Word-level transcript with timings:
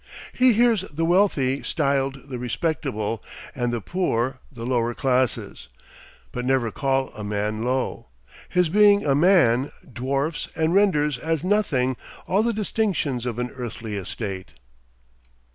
He 0.33 0.53
hears 0.53 0.81
the 0.91 1.05
wealthy 1.05 1.61
styled 1.61 2.27
the 2.27 2.39
respectable, 2.39 3.23
and 3.53 3.71
the 3.71 3.81
poor, 3.81 4.39
the 4.51 4.65
lower 4.65 4.95
classes; 4.95 5.67
but 6.31 6.43
never 6.43 6.71
call 6.71 7.13
a 7.13 7.23
man 7.23 7.61
low. 7.61 8.07
His 8.49 8.67
being 8.67 9.05
a 9.05 9.13
man 9.13 9.71
dwarfs, 9.93 10.47
and 10.55 10.73
renders 10.73 11.19
as 11.19 11.43
nothing, 11.43 11.97
all 12.25 12.41
the 12.41 12.51
distinctions 12.51 13.27
of 13.27 13.37
an 13.37 13.51
earthly 13.53 13.95
estate." 13.95 14.53